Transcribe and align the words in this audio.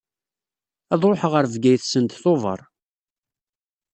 Ad 0.93 1.01
ruḥeɣ 1.09 1.31
ɣer 1.33 1.45
Bgayet 1.53 1.83
send 1.87 2.09
Tubeṛ. 2.23 2.59